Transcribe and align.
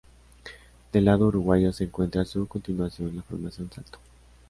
Del 0.91 1.05
lado 1.05 1.27
uruguayo 1.27 1.71
se 1.71 1.83
encuentra 1.83 2.25
su 2.25 2.47
continuación, 2.47 3.15
la 3.17 3.21
Formación 3.21 3.69
Salto. 3.71 3.99